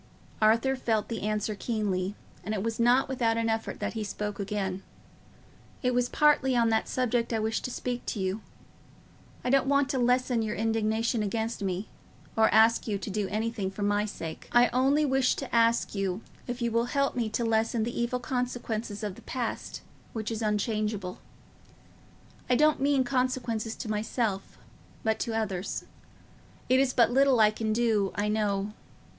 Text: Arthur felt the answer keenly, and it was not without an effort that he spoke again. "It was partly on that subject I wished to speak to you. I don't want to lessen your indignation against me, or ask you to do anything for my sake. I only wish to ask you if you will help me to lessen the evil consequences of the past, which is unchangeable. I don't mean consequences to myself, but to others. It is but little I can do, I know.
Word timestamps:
Arthur 0.41 0.75
felt 0.75 1.09
the 1.09 1.21
answer 1.21 1.53
keenly, 1.53 2.15
and 2.43 2.55
it 2.55 2.63
was 2.63 2.79
not 2.79 3.07
without 3.07 3.37
an 3.37 3.49
effort 3.49 3.79
that 3.79 3.93
he 3.93 4.03
spoke 4.03 4.39
again. 4.39 4.81
"It 5.83 5.93
was 5.93 6.09
partly 6.09 6.55
on 6.55 6.69
that 6.69 6.87
subject 6.87 7.31
I 7.31 7.37
wished 7.37 7.63
to 7.65 7.69
speak 7.71 8.03
to 8.07 8.19
you. 8.19 8.41
I 9.43 9.51
don't 9.51 9.67
want 9.69 9.89
to 9.89 9.99
lessen 9.99 10.41
your 10.41 10.55
indignation 10.55 11.21
against 11.21 11.61
me, 11.61 11.87
or 12.35 12.49
ask 12.51 12.87
you 12.87 12.97
to 12.97 13.11
do 13.11 13.27
anything 13.27 13.69
for 13.69 13.83
my 13.83 14.05
sake. 14.05 14.49
I 14.51 14.69
only 14.69 15.05
wish 15.05 15.35
to 15.35 15.55
ask 15.55 15.93
you 15.93 16.23
if 16.47 16.63
you 16.63 16.71
will 16.71 16.85
help 16.85 17.15
me 17.15 17.29
to 17.29 17.45
lessen 17.45 17.83
the 17.83 18.01
evil 18.01 18.19
consequences 18.19 19.03
of 19.03 19.13
the 19.13 19.21
past, 19.21 19.81
which 20.13 20.31
is 20.31 20.41
unchangeable. 20.41 21.19
I 22.49 22.55
don't 22.55 22.81
mean 22.81 23.03
consequences 23.03 23.75
to 23.75 23.87
myself, 23.87 24.57
but 25.03 25.19
to 25.19 25.37
others. 25.37 25.85
It 26.69 26.79
is 26.79 26.91
but 26.91 27.11
little 27.11 27.39
I 27.39 27.51
can 27.51 27.71
do, 27.71 28.11
I 28.15 28.29
know. 28.29 28.73